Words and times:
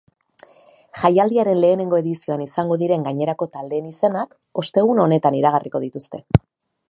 Jaialdiaren 1.01 1.59
lehenengo 1.65 1.99
edizioan 2.03 2.45
izango 2.45 2.79
diren 2.85 3.05
gainerako 3.09 3.49
taldeen 3.57 3.91
izenak 3.93 4.35
ostegun 4.63 5.03
honetan 5.05 5.41
iragarriko 5.43 5.83
dituzte. 5.87 6.25